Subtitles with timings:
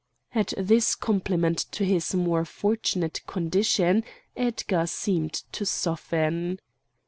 [0.33, 4.03] At this compliment to his more fortunate condition,
[4.35, 6.59] Edgar seemed to soften.